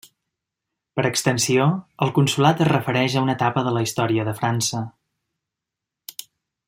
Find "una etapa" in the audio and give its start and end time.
3.27-3.65